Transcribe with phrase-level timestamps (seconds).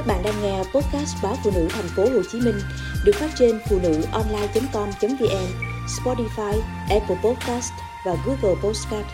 [0.00, 2.54] Các bạn đang nghe podcast báo phụ nữ thành phố Hồ Chí Minh
[3.04, 5.46] được phát trên phụ nữ online.com.vn,
[5.86, 7.72] Spotify, Apple Podcast
[8.06, 9.06] và Google Podcast.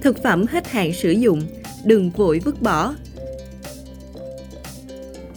[0.00, 1.42] Thực phẩm hết hạn sử dụng,
[1.84, 2.94] đừng vội vứt bỏ.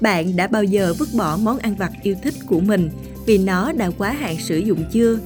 [0.02, 2.90] Bạn đã bao giờ vứt bỏ món ăn vặt yêu thích của mình
[3.26, 5.20] vì nó đã quá hạn sử dụng chưa?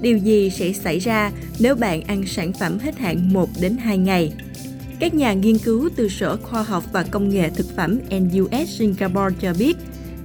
[0.00, 3.98] Điều gì sẽ xảy ra nếu bạn ăn sản phẩm hết hạn 1 đến 2
[3.98, 4.32] ngày?
[5.00, 9.36] Các nhà nghiên cứu từ Sở Khoa học và Công nghệ Thực phẩm NUS Singapore
[9.40, 9.76] cho biết,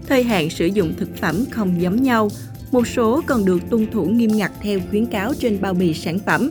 [0.08, 2.30] thời hạn sử dụng thực phẩm không giống nhau,
[2.72, 6.20] một số còn được tuân thủ nghiêm ngặt theo khuyến cáo trên bao bì sản
[6.20, 6.50] phẩm,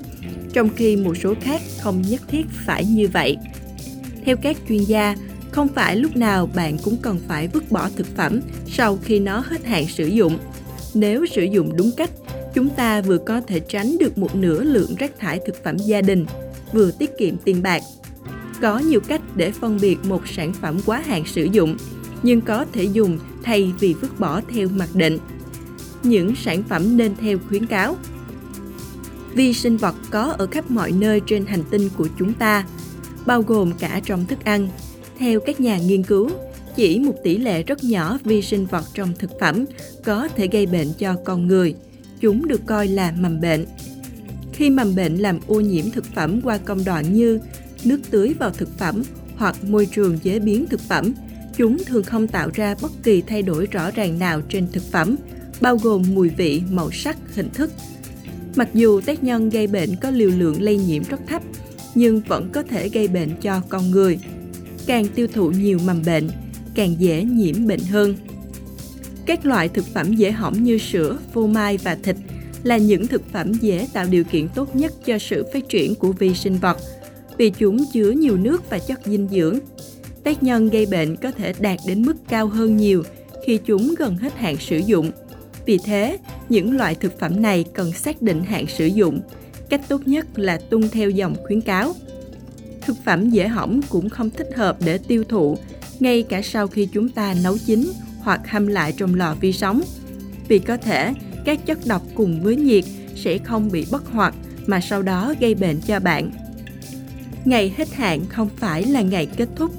[0.52, 3.36] trong khi một số khác không nhất thiết phải như vậy.
[4.24, 5.16] Theo các chuyên gia,
[5.50, 9.42] không phải lúc nào bạn cũng cần phải vứt bỏ thực phẩm sau khi nó
[9.46, 10.38] hết hạn sử dụng.
[10.94, 12.10] Nếu sử dụng đúng cách,
[12.54, 16.00] chúng ta vừa có thể tránh được một nửa lượng rác thải thực phẩm gia
[16.00, 16.26] đình,
[16.72, 17.82] vừa tiết kiệm tiền bạc
[18.60, 21.76] có nhiều cách để phân biệt một sản phẩm quá hạn sử dụng,
[22.22, 25.18] nhưng có thể dùng thay vì vứt bỏ theo mặc định.
[26.02, 27.96] Những sản phẩm nên theo khuyến cáo.
[29.34, 32.66] Vi sinh vật có ở khắp mọi nơi trên hành tinh của chúng ta,
[33.26, 34.68] bao gồm cả trong thức ăn.
[35.18, 36.30] Theo các nhà nghiên cứu,
[36.76, 39.64] chỉ một tỷ lệ rất nhỏ vi sinh vật trong thực phẩm
[40.04, 41.74] có thể gây bệnh cho con người.
[42.20, 43.66] Chúng được coi là mầm bệnh.
[44.52, 47.40] Khi mầm bệnh làm ô nhiễm thực phẩm qua công đoạn như
[47.86, 49.02] nước tưới vào thực phẩm
[49.36, 51.12] hoặc môi trường chế biến thực phẩm,
[51.56, 55.16] chúng thường không tạo ra bất kỳ thay đổi rõ ràng nào trên thực phẩm,
[55.60, 57.70] bao gồm mùi vị, màu sắc, hình thức.
[58.56, 61.42] Mặc dù tác nhân gây bệnh có liều lượng lây nhiễm rất thấp,
[61.94, 64.18] nhưng vẫn có thể gây bệnh cho con người.
[64.86, 66.30] Càng tiêu thụ nhiều mầm bệnh,
[66.74, 68.14] càng dễ nhiễm bệnh hơn.
[69.26, 72.16] Các loại thực phẩm dễ hỏng như sữa, phô mai và thịt
[72.62, 76.12] là những thực phẩm dễ tạo điều kiện tốt nhất cho sự phát triển của
[76.12, 76.78] vi sinh vật–
[77.38, 79.58] vì chúng chứa nhiều nước và chất dinh dưỡng.
[80.24, 83.02] Tác nhân gây bệnh có thể đạt đến mức cao hơn nhiều
[83.46, 85.10] khi chúng gần hết hạn sử dụng.
[85.66, 89.20] Vì thế, những loại thực phẩm này cần xác định hạn sử dụng.
[89.68, 91.94] Cách tốt nhất là tuân theo dòng khuyến cáo.
[92.80, 95.58] Thực phẩm dễ hỏng cũng không thích hợp để tiêu thụ
[96.00, 99.82] ngay cả sau khi chúng ta nấu chín hoặc hâm lại trong lò vi sóng.
[100.48, 101.14] Vì có thể
[101.44, 102.84] các chất độc cùng với nhiệt
[103.16, 104.34] sẽ không bị bất hoạt
[104.66, 106.30] mà sau đó gây bệnh cho bạn
[107.44, 109.70] ngày hết hạn không phải là ngày kết thúc.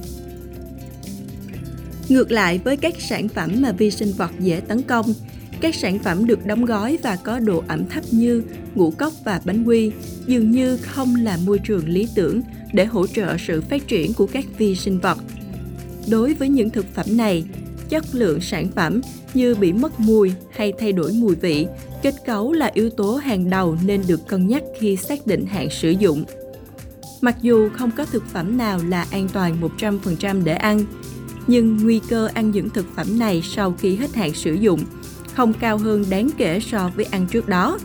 [2.09, 5.13] Ngược lại với các sản phẩm mà vi sinh vật dễ tấn công,
[5.61, 8.43] các sản phẩm được đóng gói và có độ ẩm thấp như
[8.75, 9.91] ngũ cốc và bánh quy
[10.27, 12.41] dường như không là môi trường lý tưởng
[12.73, 15.17] để hỗ trợ sự phát triển của các vi sinh vật.
[16.09, 17.43] Đối với những thực phẩm này,
[17.89, 19.01] chất lượng sản phẩm
[19.33, 21.67] như bị mất mùi hay thay đổi mùi vị,
[22.01, 25.69] kết cấu là yếu tố hàng đầu nên được cân nhắc khi xác định hạn
[25.69, 26.25] sử dụng.
[27.21, 30.85] Mặc dù không có thực phẩm nào là an toàn 100% để ăn,
[31.47, 34.79] nhưng nguy cơ ăn những thực phẩm này sau khi hết hạn sử dụng
[35.35, 37.77] không cao hơn đáng kể so với ăn trước đó.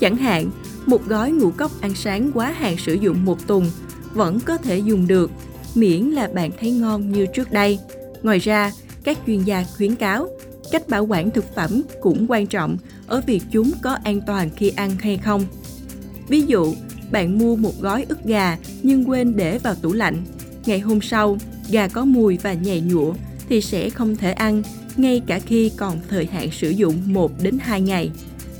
[0.00, 0.50] Chẳng hạn,
[0.86, 3.70] một gói ngũ cốc ăn sáng quá hạn sử dụng một tuần
[4.12, 5.30] vẫn có thể dùng được,
[5.74, 7.78] miễn là bạn thấy ngon như trước đây.
[8.22, 8.72] Ngoài ra,
[9.04, 10.28] các chuyên gia khuyến cáo
[10.72, 12.76] cách bảo quản thực phẩm cũng quan trọng
[13.06, 15.44] ở việc chúng có an toàn khi ăn hay không.
[16.28, 16.74] Ví dụ,
[17.10, 20.16] bạn mua một gói ức gà nhưng quên để vào tủ lạnh.
[20.66, 21.38] Ngày hôm sau,
[21.70, 23.14] gà có mùi và nhầy nhụa
[23.48, 24.62] thì sẽ không thể ăn
[24.96, 28.10] ngay cả khi còn thời hạn sử dụng 1 đến 2 ngày.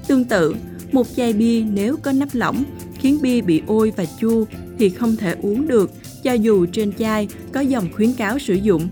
[0.07, 0.55] Tương tự,
[0.93, 2.65] một chai bia nếu có nắp lỏng
[2.99, 4.45] khiến bia bị ôi và chua
[4.79, 5.91] thì không thể uống được
[6.23, 8.89] cho dù trên chai có dòng khuyến cáo sử dụng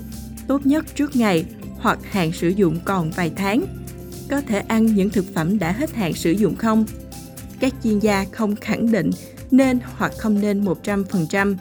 [0.47, 1.45] tốt nhất trước ngày
[1.79, 3.65] hoặc hạn sử dụng còn vài tháng.
[4.31, 6.85] Có thể ăn những thực phẩm đã hết hạn sử dụng không?
[7.61, 9.11] Các chuyên gia không khẳng định
[9.57, 11.57] nên hoặc không nên 100%.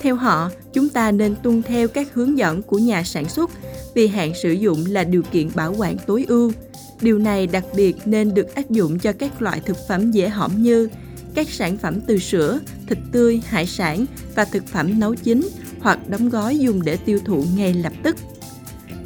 [0.00, 3.50] Theo họ, chúng ta nên tuân theo các hướng dẫn của nhà sản xuất
[3.94, 6.52] vì hạn sử dụng là điều kiện bảo quản tối ưu.
[7.00, 10.62] Điều này đặc biệt nên được áp dụng cho các loại thực phẩm dễ hỏng
[10.62, 10.88] như
[11.34, 15.48] các sản phẩm từ sữa, thịt tươi, hải sản và thực phẩm nấu chín
[15.80, 18.16] hoặc đóng gói dùng để tiêu thụ ngay lập tức.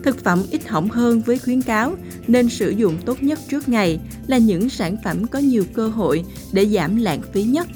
[0.02, 1.94] Thực phẩm ít hỏng hơn với khuyến cáo
[2.26, 6.24] nên sử dụng tốt nhất trước ngày là những sản phẩm có nhiều cơ hội
[6.52, 7.66] để giảm lãng phí nhất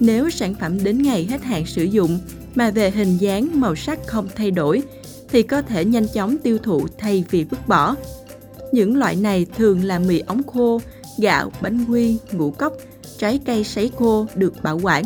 [0.00, 2.18] nếu sản phẩm đến ngày hết hạn sử dụng
[2.54, 4.82] mà về hình dáng, màu sắc không thay đổi
[5.28, 7.96] thì có thể nhanh chóng tiêu thụ thay vì vứt bỏ.
[8.72, 10.80] Những loại này thường là mì ống khô,
[11.18, 12.72] gạo, bánh quy, ngũ cốc,
[13.18, 15.04] trái cây sấy khô được bảo quản.